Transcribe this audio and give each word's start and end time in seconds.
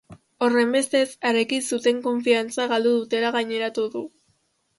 Horrenbestez, 0.45 1.09
harekin 1.31 1.65
zuten 1.77 1.99
konfiantza 2.07 2.67
galdu 2.73 2.95
dutela 2.97 3.31
gaineratu 3.37 3.87
du. 3.99 4.05